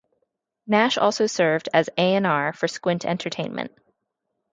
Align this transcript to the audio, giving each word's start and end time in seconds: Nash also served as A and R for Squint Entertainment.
Nash 0.65 0.97
also 0.97 1.27
served 1.27 1.69
as 1.75 1.87
A 1.89 2.15
and 2.15 2.25
R 2.25 2.53
for 2.53 2.67
Squint 2.67 3.05
Entertainment. 3.05 3.71